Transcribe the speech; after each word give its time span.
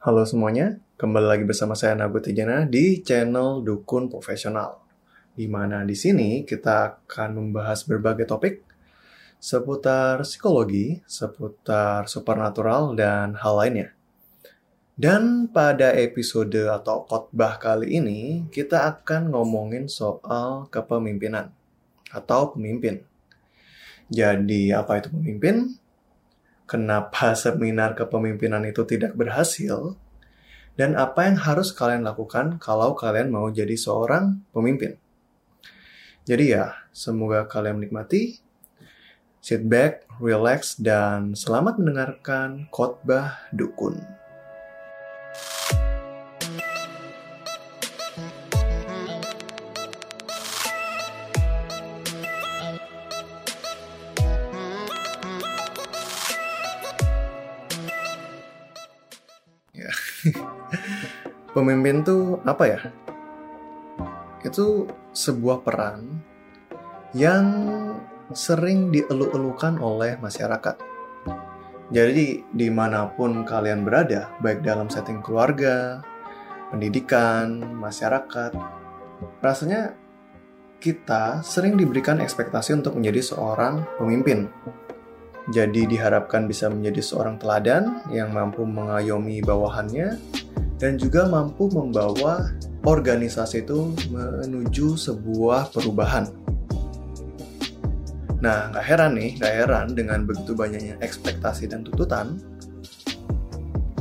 Halo 0.00 0.24
semuanya, 0.24 0.80
kembali 0.96 1.28
lagi 1.28 1.44
bersama 1.44 1.76
saya 1.76 1.92
Nagu 1.92 2.24
Tijana 2.24 2.64
di 2.64 3.04
channel 3.04 3.60
Dukun 3.60 4.08
Profesional. 4.08 4.80
Di 5.36 5.44
mana 5.44 5.84
di 5.84 5.92
sini 5.92 6.40
kita 6.48 7.04
akan 7.04 7.36
membahas 7.36 7.84
berbagai 7.84 8.24
topik 8.24 8.64
seputar 9.36 10.24
psikologi, 10.24 11.04
seputar 11.04 12.08
supernatural, 12.08 12.96
dan 12.96 13.36
hal 13.44 13.60
lainnya. 13.60 13.92
Dan 14.96 15.52
pada 15.52 15.92
episode 15.92 16.64
atau 16.64 17.04
khotbah 17.04 17.60
kali 17.60 18.00
ini, 18.00 18.48
kita 18.48 18.88
akan 18.88 19.36
ngomongin 19.36 19.84
soal 19.84 20.64
kepemimpinan 20.72 21.52
atau 22.08 22.56
pemimpin. 22.56 23.04
Jadi, 24.08 24.72
apa 24.72 24.96
itu 24.96 25.12
pemimpin? 25.12 25.76
Kenapa 26.70 27.34
seminar 27.34 27.98
kepemimpinan 27.98 28.62
itu 28.62 28.86
tidak 28.86 29.18
berhasil, 29.18 29.98
dan 30.78 30.94
apa 30.94 31.26
yang 31.26 31.34
harus 31.34 31.74
kalian 31.74 32.06
lakukan 32.06 32.62
kalau 32.62 32.94
kalian 32.94 33.34
mau 33.34 33.50
jadi 33.50 33.74
seorang 33.74 34.38
pemimpin. 34.54 34.94
Jadi 36.22 36.54
ya, 36.54 36.78
semoga 36.94 37.50
kalian 37.50 37.82
menikmati. 37.82 38.38
Sit 39.42 39.66
back, 39.66 40.06
relax, 40.22 40.78
dan 40.78 41.34
selamat 41.34 41.82
mendengarkan 41.82 42.70
khotbah 42.70 43.50
dukun. 43.50 43.98
Pemimpin 61.50 62.06
tuh 62.06 62.38
apa 62.46 62.64
ya? 62.66 62.78
Itu 64.46 64.86
sebuah 65.10 65.66
peran 65.66 66.22
yang 67.10 67.46
sering 68.30 68.94
dieluk-elukan 68.94 69.82
oleh 69.82 70.14
masyarakat. 70.22 70.78
Jadi 71.90 72.46
di 72.46 72.68
mana 72.70 73.10
pun 73.10 73.42
kalian 73.42 73.82
berada, 73.82 74.30
baik 74.38 74.62
dalam 74.62 74.86
setting 74.86 75.18
keluarga, 75.18 75.98
pendidikan, 76.70 77.58
masyarakat, 77.58 78.54
rasanya 79.42 79.98
kita 80.78 81.42
sering 81.42 81.74
diberikan 81.74 82.22
ekspektasi 82.22 82.78
untuk 82.78 82.94
menjadi 82.94 83.34
seorang 83.34 83.82
pemimpin. 83.98 84.46
Jadi 85.50 85.90
diharapkan 85.90 86.46
bisa 86.46 86.70
menjadi 86.70 87.02
seorang 87.02 87.42
teladan 87.42 88.06
yang 88.14 88.30
mampu 88.30 88.62
mengayomi 88.62 89.42
bawahannya 89.42 90.14
dan 90.80 90.96
juga 90.96 91.28
mampu 91.28 91.68
membawa 91.68 92.56
organisasi 92.88 93.68
itu 93.68 93.92
menuju 94.08 94.96
sebuah 94.96 95.68
perubahan. 95.76 96.32
Nah, 98.40 98.72
nggak 98.72 98.84
heran 98.88 99.12
nih, 99.20 99.36
nggak 99.36 99.54
heran 99.60 99.86
dengan 99.92 100.24
begitu 100.24 100.56
banyaknya 100.56 100.96
ekspektasi 101.04 101.68
dan 101.68 101.84
tuntutan, 101.84 102.40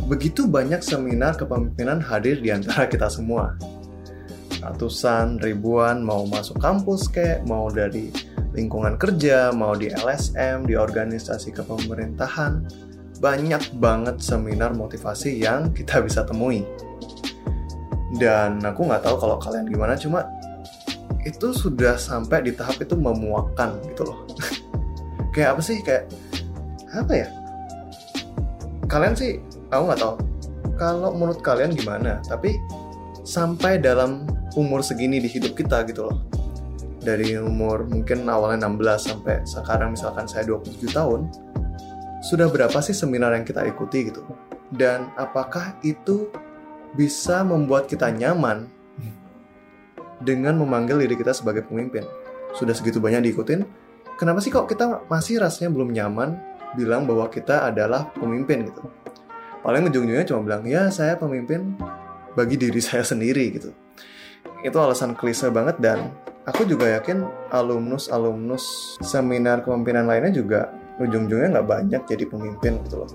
begitu 0.07 0.47
banyak 0.47 0.79
seminar 0.79 1.35
kepemimpinan 1.35 1.99
hadir 1.99 2.39
di 2.39 2.55
antara 2.55 2.87
kita 2.87 3.11
semua. 3.11 3.59
Ratusan, 4.63 5.43
ribuan, 5.43 5.99
mau 5.99 6.23
masuk 6.23 6.55
kampus 6.63 7.11
kek, 7.11 7.43
mau 7.43 7.67
dari 7.67 8.11
lingkungan 8.55 8.95
kerja, 8.95 9.51
mau 9.51 9.75
di 9.75 9.91
LSM, 9.91 10.67
di 10.67 10.79
organisasi 10.79 11.51
kepemerintahan, 11.51 12.63
banyak 13.19 13.75
banget 13.77 14.23
seminar 14.23 14.71
motivasi 14.71 15.43
yang 15.43 15.75
kita 15.75 15.99
bisa 15.99 16.23
temui. 16.23 16.63
Dan 18.15 18.63
aku 18.63 18.89
nggak 18.89 19.05
tahu 19.05 19.15
kalau 19.21 19.37
kalian 19.37 19.69
gimana, 19.69 19.93
cuma 19.99 20.25
itu 21.27 21.51
sudah 21.51 21.99
sampai 21.99 22.47
di 22.47 22.55
tahap 22.55 22.79
itu 22.79 22.95
memuakkan 22.95 23.75
gitu 23.91 24.07
loh. 24.07 24.25
kayak 25.35 25.59
apa 25.59 25.61
sih? 25.61 25.77
Kayak 25.83 26.09
apa 26.95 27.13
ya? 27.13 27.27
Kalian 28.89 29.13
sih, 29.13 29.37
aku 29.69 29.83
nggak 29.91 30.01
tahu. 30.01 30.15
Kalau 30.79 31.11
menurut 31.13 31.43
kalian 31.43 31.75
gimana? 31.75 32.23
Tapi 32.23 32.55
sampai 33.27 33.77
dalam 33.77 34.25
umur 34.57 34.81
segini 34.81 35.21
di 35.21 35.29
hidup 35.29 35.53
kita 35.53 35.85
gitu 35.85 36.09
loh. 36.09 36.17
Dari 36.99 37.37
umur 37.37 37.85
mungkin 37.85 38.25
awalnya 38.27 38.65
16 38.65 39.07
sampai 39.11 39.35
sekarang 39.45 39.93
misalkan 39.93 40.25
saya 40.25 40.47
27 40.49 40.89
tahun, 40.89 41.29
sudah 42.19 42.51
berapa 42.51 42.75
sih 42.83 42.91
seminar 42.91 43.31
yang 43.31 43.47
kita 43.47 43.63
ikuti 43.63 44.11
gitu? 44.11 44.23
Dan 44.69 45.09
apakah 45.15 45.79
itu 45.81 46.27
bisa 46.93 47.41
membuat 47.47 47.87
kita 47.87 48.11
nyaman 48.11 48.67
dengan 50.19 50.59
memanggil 50.59 50.99
diri 50.99 51.15
kita 51.15 51.31
sebagai 51.31 51.63
pemimpin? 51.63 52.03
Sudah 52.51 52.75
segitu 52.75 52.99
banyak 52.99 53.31
diikutin, 53.31 53.63
kenapa 54.19 54.43
sih 54.43 54.51
kok 54.51 54.67
kita 54.67 55.07
masih 55.07 55.39
rasanya 55.39 55.71
belum 55.71 55.95
nyaman 55.95 56.35
bilang 56.75 57.07
bahwa 57.07 57.31
kita 57.31 57.71
adalah 57.71 58.11
pemimpin 58.11 58.67
gitu? 58.67 58.83
Paling 59.63 59.87
ujung-ujungnya 59.87 60.27
cuma 60.27 60.43
bilang, 60.43 60.63
ya 60.67 60.91
saya 60.91 61.15
pemimpin 61.15 61.79
bagi 62.35 62.59
diri 62.59 62.83
saya 62.87 63.01
sendiri 63.07 63.55
gitu. 63.55 63.71
Itu 64.59 64.75
alasan 64.75 65.15
klise 65.15 65.47
banget 65.47 65.79
dan 65.79 66.11
aku 66.43 66.67
juga 66.67 66.99
yakin 66.99 67.23
alumnus-alumnus 67.47 68.97
seminar 68.99 69.63
kepemimpinan 69.63 70.03
lainnya 70.03 70.35
juga 70.35 70.78
ujung-ujungnya 70.99 71.55
nggak 71.55 71.67
banyak 71.67 72.01
jadi 72.05 72.23
pemimpin 72.27 72.79
gitu 72.85 73.03
loh. 73.03 73.11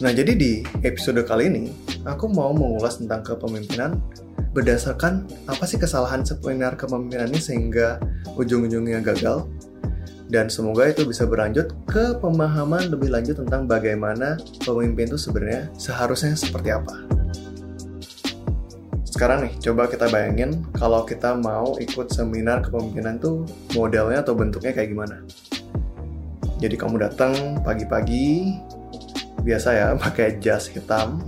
Nah 0.00 0.10
jadi 0.10 0.32
di 0.34 0.64
episode 0.82 1.22
kali 1.22 1.46
ini 1.46 1.64
aku 2.08 2.26
mau 2.26 2.50
mengulas 2.50 2.98
tentang 2.98 3.22
kepemimpinan 3.22 4.00
berdasarkan 4.50 5.30
apa 5.46 5.62
sih 5.68 5.78
kesalahan 5.78 6.26
seminar 6.26 6.74
kepemimpinan 6.74 7.30
ini 7.30 7.38
sehingga 7.38 8.02
ujung-ujungnya 8.34 8.98
gagal 9.04 9.46
dan 10.30 10.46
semoga 10.46 10.86
itu 10.86 11.02
bisa 11.06 11.26
berlanjut 11.26 11.74
ke 11.90 12.14
pemahaman 12.22 12.90
lebih 12.90 13.10
lanjut 13.10 13.38
tentang 13.42 13.66
bagaimana 13.66 14.38
pemimpin 14.62 15.10
itu 15.10 15.18
sebenarnya 15.18 15.70
seharusnya 15.74 16.38
seperti 16.38 16.70
apa. 16.70 17.20
Sekarang 19.10 19.44
nih, 19.44 19.52
coba 19.58 19.90
kita 19.90 20.06
bayangin 20.08 20.64
kalau 20.72 21.02
kita 21.04 21.34
mau 21.34 21.74
ikut 21.82 22.08
seminar 22.14 22.62
kepemimpinan 22.62 23.18
tuh 23.20 23.42
modelnya 23.74 24.22
atau 24.22 24.38
bentuknya 24.38 24.70
kayak 24.70 24.94
gimana. 24.94 25.20
Jadi 26.60 26.76
kamu 26.76 27.00
datang 27.00 27.32
pagi-pagi, 27.64 28.60
biasa 29.40 29.68
ya, 29.72 29.88
pakai 30.04 30.36
jas 30.44 30.68
hitam, 30.68 31.24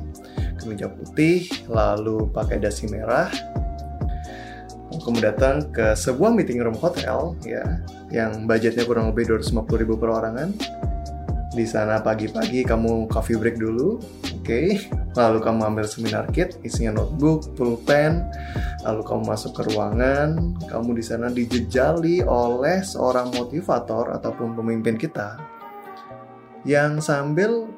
kemeja 0.60 0.93
putih, 0.93 1.48
lalu 1.72 2.28
pakai 2.28 2.60
dasi 2.60 2.84
merah. 2.93 3.32
Kamu 4.93 5.19
datang 5.25 5.72
ke 5.72 5.97
sebuah 5.97 6.37
meeting 6.37 6.60
room 6.60 6.76
hotel 6.76 7.34
ya, 7.48 7.65
yang 8.12 8.44
budgetnya 8.44 8.84
kurang 8.84 9.09
lebih 9.09 9.41
250 9.41 9.82
ribu 9.82 9.97
per 9.97 10.12
orangan. 10.12 10.53
Di 11.56 11.64
sana 11.64 12.04
pagi-pagi 12.04 12.69
kamu 12.69 13.09
coffee 13.09 13.41
break 13.41 13.56
dulu, 13.56 13.99
oke. 14.37 14.44
Okay. 14.44 15.02
Lalu 15.12 15.39
kamu 15.45 15.61
ambil 15.69 15.84
seminar 15.84 16.25
kit, 16.33 16.56
isinya 16.65 17.05
notebook, 17.05 17.53
pulpen, 17.53 18.25
lalu 18.81 19.05
kamu 19.05 19.23
masuk 19.28 19.53
ke 19.61 19.62
ruangan, 19.69 20.56
kamu 20.65 20.97
di 20.97 21.05
sana 21.05 21.28
dijejali 21.28 22.25
oleh 22.25 22.81
seorang 22.81 23.28
motivator 23.37 24.09
ataupun 24.17 24.56
pemimpin 24.56 24.97
kita 24.97 25.37
yang 26.65 27.03
sambil 27.03 27.69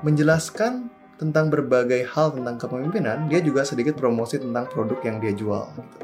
menjelaskan 0.00 0.88
tentang 1.18 1.50
berbagai 1.50 2.06
hal 2.14 2.32
tentang 2.32 2.56
kepemimpinan, 2.56 3.26
dia 3.26 3.42
juga 3.42 3.66
sedikit 3.66 3.98
promosi 3.98 4.38
tentang 4.38 4.70
produk 4.70 4.96
yang 5.02 5.18
dia 5.18 5.34
jual. 5.34 5.66
Gitu. 5.74 5.98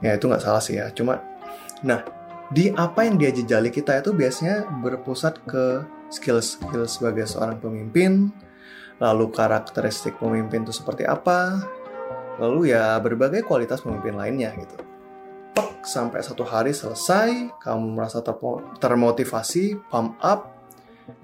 Ya 0.00 0.16
itu 0.16 0.24
nggak 0.26 0.42
salah 0.42 0.64
sih 0.64 0.80
ya, 0.80 0.88
cuma 0.90 1.20
nah 1.84 2.02
di 2.50 2.72
apa 2.72 3.06
yang 3.06 3.20
dia 3.20 3.30
jejali 3.30 3.70
kita 3.70 4.00
itu 4.00 4.10
biasanya 4.10 4.66
berpusat 4.80 5.44
ke 5.44 5.84
skill-skill 6.10 6.88
sebagai 6.88 7.28
seorang 7.28 7.62
pemimpin, 7.62 8.34
lalu 9.00 9.32
karakteristik 9.32 10.20
pemimpin 10.20 10.62
itu 10.62 10.76
seperti 10.76 11.08
apa, 11.08 11.64
lalu 12.36 12.76
ya 12.76 13.00
berbagai 13.00 13.42
kualitas 13.48 13.80
pemimpin 13.80 14.14
lainnya 14.14 14.52
gitu. 14.60 14.76
Pek 15.56 15.82
sampai 15.82 16.20
satu 16.20 16.44
hari 16.44 16.76
selesai, 16.76 17.50
kamu 17.64 17.96
merasa 17.96 18.20
termotivasi, 18.78 19.80
pump 19.88 20.20
up, 20.20 20.52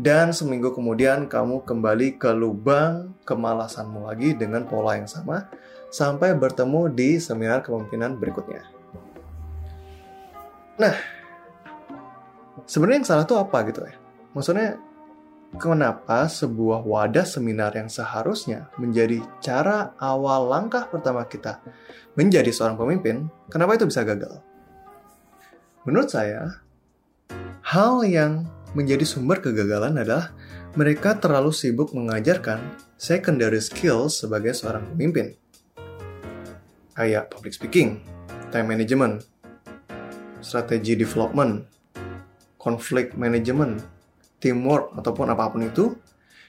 dan 0.00 0.34
seminggu 0.34 0.74
kemudian 0.74 1.30
kamu 1.30 1.62
kembali 1.62 2.18
ke 2.18 2.34
lubang 2.34 3.14
kemalasanmu 3.22 4.08
lagi 4.08 4.34
dengan 4.34 4.66
pola 4.66 4.98
yang 4.98 5.06
sama 5.06 5.46
sampai 5.92 6.34
bertemu 6.34 6.90
di 6.90 7.22
seminar 7.22 7.62
kepemimpinan 7.62 8.18
berikutnya. 8.18 8.66
Nah, 10.76 10.94
sebenarnya 12.66 12.98
yang 13.00 13.08
salah 13.08 13.24
itu 13.24 13.36
apa 13.38 13.58
gitu 13.70 13.80
ya? 13.86 13.94
Maksudnya 14.34 14.76
kenapa 15.54 16.26
sebuah 16.26 16.82
wadah 16.82 17.22
seminar 17.22 17.70
yang 17.78 17.86
seharusnya 17.86 18.66
menjadi 18.82 19.22
cara 19.38 19.94
awal 20.02 20.50
langkah 20.50 20.90
pertama 20.90 21.22
kita 21.22 21.62
menjadi 22.18 22.50
seorang 22.50 22.74
pemimpin, 22.74 23.30
kenapa 23.46 23.78
itu 23.78 23.86
bisa 23.86 24.02
gagal? 24.02 24.42
Menurut 25.86 26.10
saya, 26.10 26.58
hal 27.62 28.02
yang 28.02 28.50
menjadi 28.74 29.06
sumber 29.06 29.38
kegagalan 29.38 30.02
adalah 30.02 30.34
mereka 30.76 31.16
terlalu 31.16 31.54
sibuk 31.54 31.94
mengajarkan 31.96 32.60
secondary 33.00 33.62
skills 33.62 34.20
sebagai 34.20 34.52
seorang 34.52 34.84
pemimpin. 34.92 35.32
Kayak 36.92 37.32
public 37.32 37.56
speaking, 37.56 38.04
time 38.52 38.68
management, 38.72 39.24
strategi 40.44 40.96
development, 40.96 41.64
conflict 42.60 43.16
management, 43.16 43.84
teamwork, 44.38 44.96
ataupun 44.98 45.32
apa 45.32 45.50
pun 45.50 45.64
itu, 45.64 45.96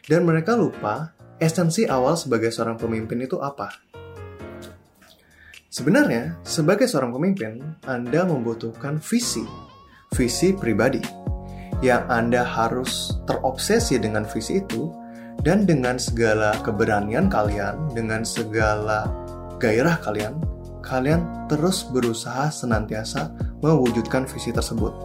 dan 0.07 0.24
mereka 0.24 0.56
lupa 0.56 1.13
esensi 1.38 1.86
awal 1.86 2.18
sebagai 2.18 2.50
seorang 2.50 2.80
pemimpin 2.80 3.22
itu 3.22 3.38
apa. 3.39 3.69
Sebenarnya, 5.68 6.42
sebagai 6.42 6.89
seorang 6.89 7.13
pemimpin, 7.13 7.62
Anda 7.86 8.25
membutuhkan 8.25 8.98
visi, 8.98 9.45
visi 10.16 10.56
pribadi, 10.56 11.04
yang 11.86 12.10
Anda 12.10 12.42
harus 12.42 13.13
terobsesi 13.30 14.01
dengan 14.01 14.25
visi 14.25 14.63
itu, 14.63 14.90
dan 15.45 15.69
dengan 15.69 16.01
segala 16.01 16.57
keberanian 16.66 17.30
kalian, 17.30 17.94
dengan 17.94 18.25
segala 18.25 19.06
gairah 19.62 20.01
kalian, 20.01 20.42
kalian 20.81 21.45
terus 21.45 21.86
berusaha 21.86 22.50
senantiasa 22.50 23.30
mewujudkan 23.62 24.25
visi 24.25 24.50
tersebut. 24.50 24.95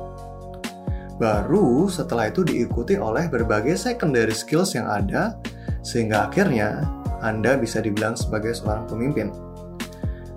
Baru 1.22 1.86
setelah 1.86 2.34
itu 2.34 2.42
diikuti 2.42 2.98
oleh 2.98 3.30
berbagai 3.30 3.78
secondary 3.78 4.34
skills 4.34 4.74
yang 4.74 4.90
ada, 4.90 5.38
sehingga 5.86 6.26
akhirnya 6.26 6.82
Anda 7.22 7.54
bisa 7.54 7.78
dibilang 7.78 8.19
sebagai 8.19 8.50
seorang 8.58 8.90
pemimpin. 8.90 9.30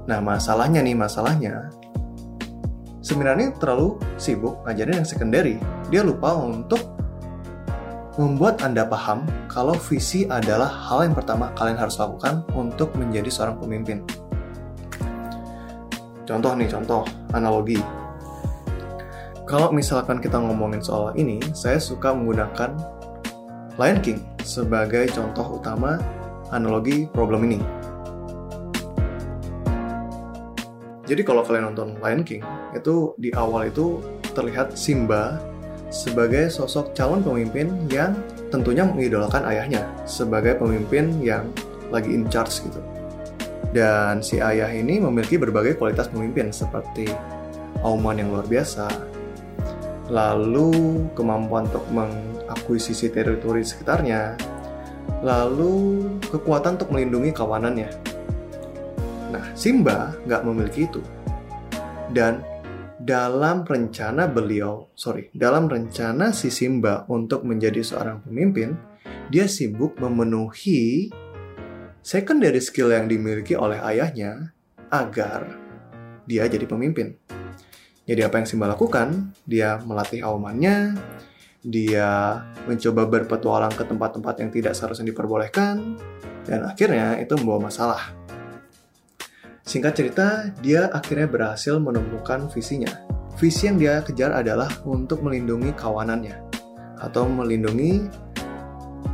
Nah, 0.06 0.22
masalahnya 0.22 0.86
nih, 0.86 0.94
masalahnya 0.94 1.74
seminar 3.02 3.34
ini 3.42 3.50
terlalu 3.58 3.98
sibuk 4.22 4.62
ngajarin 4.62 5.02
yang 5.02 5.10
secondary. 5.10 5.58
Dia 5.90 6.06
lupa 6.06 6.38
untuk 6.38 6.86
membuat 8.22 8.62
Anda 8.62 8.86
paham 8.86 9.26
kalau 9.50 9.74
visi 9.90 10.30
adalah 10.30 10.70
hal 10.70 11.10
yang 11.10 11.18
pertama 11.18 11.50
kalian 11.58 11.82
harus 11.82 11.98
lakukan 11.98 12.46
untuk 12.54 12.94
menjadi 12.94 13.34
seorang 13.34 13.58
pemimpin. 13.58 14.06
Contoh 16.30 16.54
nih, 16.54 16.70
contoh 16.70 17.02
analogi 17.34 17.82
kalau 19.56 19.72
misalkan 19.72 20.20
kita 20.20 20.36
ngomongin 20.36 20.84
soal 20.84 21.16
ini, 21.16 21.40
saya 21.56 21.80
suka 21.80 22.12
menggunakan 22.12 22.76
Lion 23.80 24.04
King 24.04 24.20
sebagai 24.44 25.08
contoh 25.16 25.64
utama 25.64 25.96
analogi 26.52 27.08
problem 27.16 27.48
ini. 27.48 27.64
Jadi 31.08 31.24
kalau 31.24 31.48
kalian 31.48 31.72
nonton 31.72 31.96
Lion 32.04 32.28
King, 32.28 32.44
itu 32.76 33.16
di 33.16 33.32
awal 33.32 33.72
itu 33.72 34.04
terlihat 34.36 34.76
Simba 34.76 35.40
sebagai 35.88 36.52
sosok 36.52 36.92
calon 36.92 37.24
pemimpin 37.24 37.72
yang 37.88 38.12
tentunya 38.52 38.84
mengidolakan 38.84 39.48
ayahnya 39.48 39.88
sebagai 40.04 40.60
pemimpin 40.60 41.16
yang 41.24 41.48
lagi 41.96 42.12
in 42.12 42.28
charge 42.28 42.60
gitu. 42.60 42.84
Dan 43.72 44.20
si 44.20 44.44
ayah 44.44 44.68
ini 44.68 45.00
memiliki 45.00 45.40
berbagai 45.40 45.80
kualitas 45.80 46.12
pemimpin 46.12 46.52
seperti 46.52 47.08
auman 47.88 48.20
yang 48.20 48.36
luar 48.36 48.44
biasa, 48.52 49.15
lalu 50.10 51.06
kemampuan 51.18 51.66
untuk 51.70 51.86
mengakuisisi 51.90 53.10
teritori 53.10 53.66
sekitarnya, 53.66 54.38
lalu 55.26 56.06
kekuatan 56.30 56.78
untuk 56.78 56.94
melindungi 56.94 57.34
kawanannya. 57.34 57.90
Nah, 59.34 59.46
Simba 59.58 60.14
nggak 60.30 60.44
memiliki 60.46 60.86
itu. 60.86 61.02
Dan 62.14 62.46
dalam 63.02 63.66
rencana 63.66 64.30
beliau, 64.30 64.90
sorry, 64.94 65.34
dalam 65.34 65.66
rencana 65.66 66.32
si 66.32 66.54
Simba 66.54 67.04
untuk 67.10 67.42
menjadi 67.44 67.82
seorang 67.82 68.22
pemimpin, 68.24 68.78
dia 69.30 69.50
sibuk 69.50 69.98
memenuhi 69.98 71.10
secondary 72.06 72.62
skill 72.62 72.94
yang 72.94 73.10
dimiliki 73.10 73.58
oleh 73.58 73.82
ayahnya 73.82 74.54
agar 74.94 75.50
dia 76.30 76.46
jadi 76.46 76.66
pemimpin. 76.70 77.18
Jadi 78.06 78.22
apa 78.22 78.38
yang 78.38 78.48
Simba 78.48 78.70
lakukan? 78.70 79.34
Dia 79.50 79.82
melatih 79.82 80.22
aumannya, 80.22 80.94
dia 81.66 82.38
mencoba 82.70 83.10
berpetualang 83.10 83.74
ke 83.74 83.82
tempat-tempat 83.82 84.46
yang 84.46 84.50
tidak 84.54 84.78
seharusnya 84.78 85.10
diperbolehkan, 85.10 85.98
dan 86.46 86.70
akhirnya 86.70 87.18
itu 87.18 87.34
membawa 87.42 87.74
masalah. 87.74 88.14
Singkat 89.66 89.94
cerita, 89.98 90.28
dia 90.62 90.94
akhirnya 90.94 91.26
berhasil 91.26 91.82
menemukan 91.82 92.46
visinya. 92.54 92.94
Visi 93.42 93.66
yang 93.66 93.82
dia 93.82 94.06
kejar 94.06 94.38
adalah 94.38 94.70
untuk 94.86 95.26
melindungi 95.26 95.74
kawanannya, 95.74 96.38
atau 97.02 97.26
melindungi 97.26 98.06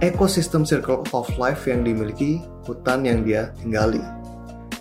ekosistem 0.04 0.68
circle 0.68 1.08
of 1.16 1.32
life 1.40 1.64
yang 1.72 1.88
dimiliki 1.88 2.44
hutan 2.68 3.08
yang 3.08 3.24
dia 3.24 3.56
tinggali. 3.64 4.04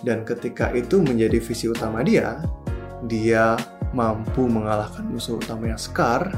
Dan 0.03 0.27
ketika 0.27 0.75
itu 0.75 0.99
menjadi 0.99 1.39
visi 1.39 1.71
utama 1.71 2.03
dia, 2.03 2.43
dia 3.07 3.55
mampu 3.91 4.47
mengalahkan 4.47 5.03
musuh 5.07 5.39
utamanya 5.39 5.75
Scar, 5.75 6.31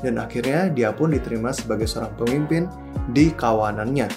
dan 0.00 0.16
akhirnya 0.16 0.72
dia 0.72 0.90
pun 0.94 1.12
diterima 1.12 1.52
sebagai 1.52 1.84
seorang 1.84 2.14
pemimpin 2.16 2.62
di 3.12 3.34
kawanannya. 3.34 4.08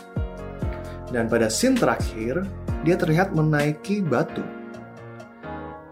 Dan 1.12 1.30
pada 1.30 1.51
scene 1.51 1.78
terakhir, 1.78 2.42
dia 2.81 2.95
terlihat 2.98 3.36
menaiki 3.36 4.01
batu. 4.01 4.42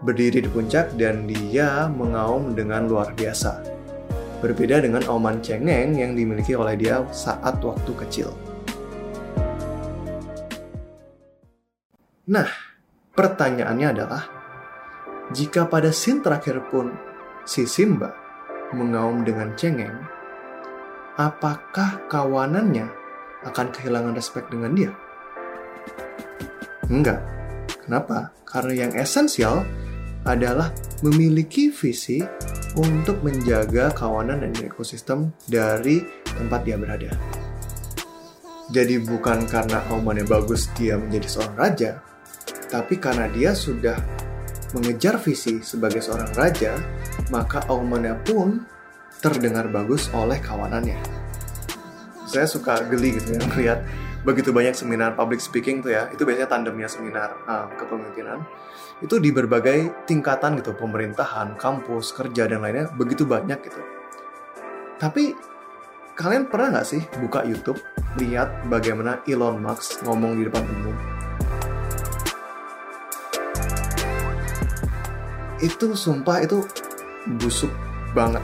Berdiri 0.02 0.42
di 0.42 0.50
puncak 0.50 0.98
dan 0.98 1.30
dia 1.30 1.86
mengaum 1.86 2.58
dengan 2.58 2.90
luar 2.90 3.14
biasa. 3.14 3.62
Berbeda 4.42 4.82
dengan 4.82 5.06
auman 5.06 5.38
cengeng 5.38 5.94
yang 5.94 6.18
dimiliki 6.18 6.58
oleh 6.58 6.74
dia 6.74 7.06
saat 7.14 7.62
waktu 7.62 7.92
kecil. 7.94 8.34
Nah, 12.26 12.50
pertanyaannya 13.14 13.88
adalah, 13.94 14.26
jika 15.32 15.64
pada 15.64 15.88
scene 15.88 16.20
terakhir 16.20 16.60
pun 16.68 16.92
si 17.48 17.64
Simba 17.64 18.12
mengaum 18.76 19.24
dengan 19.24 19.52
cengeng, 19.56 19.96
apakah 21.16 22.04
kawanannya 22.08 22.88
akan 23.48 23.66
kehilangan 23.72 24.12
respect 24.12 24.52
dengan 24.52 24.72
dia? 24.76 24.92
Enggak. 26.92 27.20
Kenapa? 27.82 28.30
Karena 28.44 28.86
yang 28.86 28.92
esensial 28.94 29.64
adalah 30.22 30.70
memiliki 31.02 31.72
visi 31.72 32.22
untuk 32.78 33.24
menjaga 33.26 33.90
kawanan 33.92 34.44
dan 34.46 34.52
ekosistem 34.62 35.32
dari 35.48 36.04
tempat 36.24 36.60
dia 36.62 36.76
berada. 36.78 37.10
Jadi 38.72 39.02
bukan 39.02 39.44
karena 39.50 39.84
aumannya 39.92 40.24
bagus 40.24 40.70
dia 40.78 40.96
menjadi 40.96 41.28
seorang 41.28 41.56
raja, 41.58 41.90
tapi 42.72 42.96
karena 42.96 43.28
dia 43.28 43.52
sudah 43.52 43.98
mengejar 44.72 45.20
visi 45.20 45.60
sebagai 45.60 46.00
seorang 46.00 46.32
raja, 46.32 46.76
maka 47.28 47.64
aumannya 47.68 48.16
pun 48.24 48.64
terdengar 49.20 49.68
bagus 49.68 50.08
oleh 50.16 50.40
kawanannya. 50.40 50.98
Saya 52.24 52.48
suka 52.48 52.80
geli 52.88 53.20
gitu 53.20 53.36
ya 53.36 53.40
melihat 53.52 53.78
begitu 54.22 54.54
banyak 54.54 54.72
seminar 54.72 55.12
public 55.18 55.42
speaking 55.42 55.84
tuh 55.84 55.92
ya, 55.92 56.08
itu 56.10 56.24
biasanya 56.24 56.48
tandemnya 56.48 56.88
seminar 56.88 57.36
uh, 57.44 57.68
kepemimpinan. 57.76 58.40
Itu 59.02 59.18
di 59.18 59.34
berbagai 59.34 60.08
tingkatan 60.08 60.56
gitu, 60.62 60.72
pemerintahan, 60.78 61.58
kampus, 61.58 62.14
kerja 62.14 62.48
dan 62.48 62.62
lainnya 62.62 62.88
begitu 62.94 63.26
banyak 63.26 63.58
gitu. 63.66 63.82
Tapi 64.96 65.34
kalian 66.14 66.46
pernah 66.46 66.78
nggak 66.78 66.86
sih 66.86 67.02
buka 67.18 67.42
YouTube 67.42 67.82
lihat 68.22 68.70
bagaimana 68.70 69.20
Elon 69.26 69.58
Musk 69.58 70.06
ngomong 70.06 70.38
di 70.38 70.46
depan 70.46 70.62
umum? 70.62 71.11
Itu 75.62 75.94
sumpah 75.94 76.42
itu 76.42 76.60
busuk 77.38 77.70
banget 78.12 78.42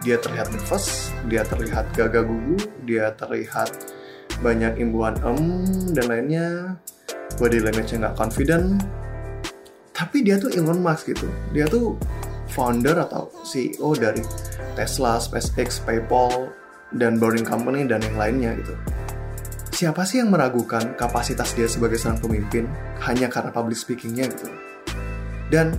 dia 0.00 0.16
terlihat 0.22 0.48
nervous 0.54 1.10
dia 1.26 1.42
terlihat 1.42 1.90
gagah 1.92 2.22
gugu 2.22 2.56
dia 2.86 3.10
terlihat 3.18 3.74
banyak 4.40 4.78
imbuhan 4.78 5.18
em 5.26 5.38
dan 5.90 6.06
lainnya 6.06 6.46
body 7.42 7.58
language 7.58 7.92
nggak 7.92 8.14
confident 8.14 8.78
tapi 9.90 10.22
dia 10.22 10.38
tuh 10.38 10.52
Elon 10.54 10.78
Musk 10.78 11.10
gitu 11.10 11.26
dia 11.50 11.66
tuh 11.66 11.98
founder 12.56 12.94
atau 12.96 13.28
CEO 13.42 13.92
dari 13.98 14.22
Tesla, 14.78 15.18
SpaceX, 15.18 15.82
PayPal, 15.82 16.52
dan 16.94 17.18
Boring 17.18 17.42
Company 17.42 17.88
dan 17.88 18.04
yang 18.04 18.16
lainnya 18.16 18.50
gitu. 18.60 18.74
Siapa 19.76 20.08
sih 20.08 20.24
yang 20.24 20.32
meragukan 20.32 20.96
kapasitas 20.96 21.52
dia 21.52 21.68
sebagai 21.68 22.00
seorang 22.00 22.20
pemimpin 22.20 22.64
hanya 23.04 23.28
karena 23.28 23.52
public 23.52 23.76
speakingnya 23.76 24.28
gitu? 24.32 24.48
Dan 25.52 25.78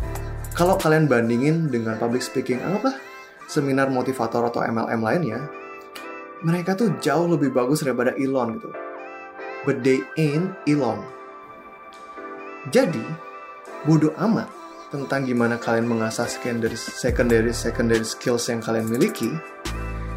kalau 0.55 0.79
kalian 0.79 1.05
bandingin 1.05 1.67
dengan 1.67 1.99
public 1.99 2.23
speaking, 2.23 2.63
apa 2.63 2.97
seminar 3.47 3.87
motivator 3.93 4.47
atau 4.47 4.63
MLM 4.63 5.01
lainnya, 5.03 5.39
mereka 6.43 6.77
tuh 6.77 6.93
jauh 7.01 7.25
lebih 7.25 7.49
bagus 7.53 7.81
daripada 7.81 8.13
Elon 8.17 8.59
gitu. 8.59 8.69
But 9.65 9.83
they 9.83 10.05
ain't 10.15 10.53
Elon. 10.69 11.01
Jadi, 12.71 13.03
bodoh 13.87 14.11
amat 14.17 14.47
tentang 14.87 15.27
gimana 15.27 15.59
kalian 15.59 15.87
mengasah 15.87 16.27
secondary, 16.27 16.75
secondary, 16.75 17.51
secondary 17.51 18.07
skills 18.07 18.47
yang 18.47 18.63
kalian 18.63 18.87
miliki. 18.87 19.31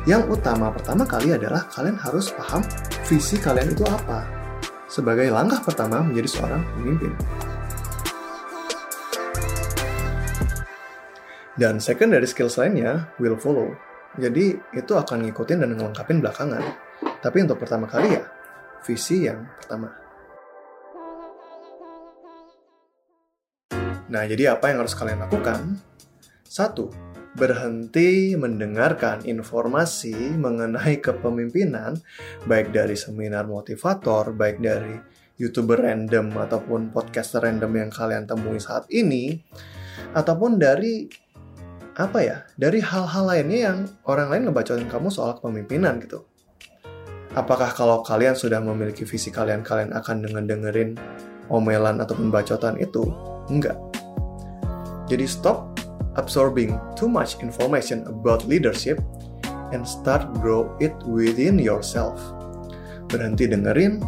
Yang 0.09 0.40
utama 0.40 0.73
pertama 0.73 1.04
kali 1.04 1.37
adalah 1.37 1.69
kalian 1.69 1.99
harus 2.00 2.33
paham 2.33 2.64
visi 3.04 3.37
kalian 3.37 3.76
itu 3.76 3.85
apa. 3.85 4.25
Sebagai 4.88 5.28
langkah 5.30 5.61
pertama 5.62 6.02
menjadi 6.02 6.40
seorang 6.40 6.62
pemimpin. 6.75 7.12
Dan 11.61 11.76
second 11.76 12.17
dari 12.17 12.25
skills 12.25 12.57
lainnya 12.57 13.12
will 13.21 13.37
follow. 13.37 13.69
Jadi 14.17 14.57
itu 14.73 14.93
akan 14.97 15.29
ngikutin 15.29 15.61
dan 15.61 15.76
ngelengkapin 15.76 16.25
belakangan. 16.25 16.64
Tapi 17.21 17.45
untuk 17.45 17.61
pertama 17.61 17.85
kali 17.85 18.17
ya, 18.17 18.25
visi 18.81 19.29
yang 19.29 19.45
pertama. 19.61 19.93
Nah, 24.09 24.25
jadi 24.25 24.57
apa 24.57 24.73
yang 24.73 24.81
harus 24.81 24.97
kalian 24.97 25.21
lakukan? 25.21 25.76
Satu, 26.49 26.88
berhenti 27.37 28.40
mendengarkan 28.40 29.29
informasi 29.29 30.17
mengenai 30.40 30.97
kepemimpinan, 31.05 32.00
baik 32.49 32.73
dari 32.73 32.97
seminar 32.97 33.45
motivator, 33.45 34.33
baik 34.33 34.64
dari 34.64 34.97
youtuber 35.37 35.85
random 35.85 36.33
ataupun 36.40 36.88
podcaster 36.88 37.45
random 37.45 37.85
yang 37.85 37.90
kalian 37.93 38.25
temui 38.25 38.57
saat 38.57 38.88
ini, 38.88 39.38
ataupun 40.17 40.57
dari 40.57 41.29
apa 41.99 42.18
ya, 42.23 42.37
dari 42.54 42.78
hal-hal 42.78 43.25
lainnya 43.26 43.59
yang 43.70 43.78
orang 44.06 44.30
lain 44.30 44.42
ngebacotin 44.50 44.87
kamu 44.87 45.11
soal 45.11 45.35
kepemimpinan 45.38 45.99
gitu. 45.99 46.23
Apakah 47.35 47.70
kalau 47.70 48.02
kalian 48.02 48.35
sudah 48.35 48.59
memiliki 48.59 49.06
visi 49.06 49.30
kalian, 49.30 49.62
kalian 49.62 49.94
akan 49.94 50.26
dengerin 50.47 50.99
omelan 51.47 52.02
ataupun 52.02 52.30
bacotan 52.30 52.75
itu? 52.78 53.06
Enggak. 53.50 53.78
Jadi 55.06 55.26
stop 55.26 55.78
absorbing 56.18 56.78
too 56.99 57.11
much 57.11 57.38
information 57.42 58.06
about 58.06 58.47
leadership 58.47 58.99
and 59.70 59.87
start 59.87 60.26
grow 60.38 60.70
it 60.82 60.94
within 61.06 61.59
yourself. 61.59 62.18
Berhenti 63.11 63.50
dengerin 63.50 64.02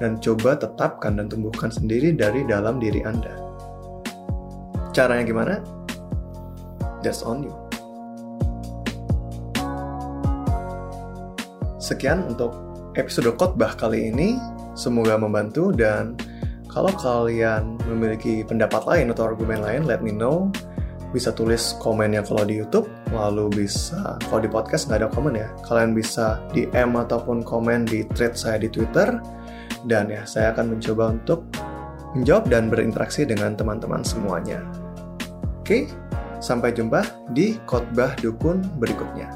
dan 0.00 0.20
coba 0.20 0.56
tetapkan 0.60 1.16
dan 1.16 1.28
tumbuhkan 1.28 1.72
sendiri 1.72 2.12
dari 2.12 2.44
dalam 2.44 2.76
diri 2.76 3.00
Anda. 3.04 3.32
Caranya 4.92 5.24
gimana? 5.28 5.75
That's 7.06 7.22
on 7.22 7.46
you. 7.46 7.54
Sekian 11.78 12.26
untuk 12.34 12.50
episode 12.98 13.30
khotbah 13.38 13.78
kali 13.78 14.10
ini. 14.10 14.34
Semoga 14.74 15.14
membantu 15.14 15.70
dan 15.70 16.18
kalau 16.66 16.90
kalian 16.98 17.78
memiliki 17.86 18.42
pendapat 18.42 18.82
lain 18.90 19.14
atau 19.14 19.30
argumen 19.30 19.62
lain, 19.62 19.86
let 19.86 20.02
me 20.02 20.10
know 20.10 20.50
bisa 21.14 21.30
tulis 21.32 21.78
komennya 21.80 22.20
kalau 22.26 22.44
di 22.44 22.60
YouTube, 22.60 22.90
lalu 23.14 23.64
bisa 23.64 24.20
kalau 24.28 24.42
di 24.42 24.50
podcast 24.50 24.90
nggak 24.90 25.00
ada 25.00 25.08
komen 25.08 25.38
ya, 25.38 25.48
kalian 25.64 25.96
bisa 25.96 26.42
DM 26.52 26.92
ataupun 26.92 27.40
komen 27.40 27.88
di 27.88 28.04
thread 28.12 28.36
saya 28.36 28.60
di 28.60 28.68
Twitter, 28.68 29.16
dan 29.88 30.12
ya 30.12 30.28
saya 30.28 30.52
akan 30.52 30.76
mencoba 30.76 31.16
untuk 31.16 31.48
menjawab 32.12 32.52
dan 32.52 32.68
berinteraksi 32.68 33.24
dengan 33.24 33.56
teman-teman 33.56 34.04
semuanya. 34.04 34.60
Oke, 35.64 35.88
sampai 36.38 36.72
jumpa 36.72 37.02
di 37.32 37.56
khotbah 37.64 38.14
dukun 38.20 38.60
berikutnya. 38.78 39.28